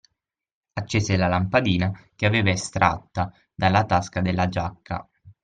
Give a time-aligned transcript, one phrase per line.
[0.73, 5.07] Accese la lampadina che aveva estratta dalla tasca della giacca.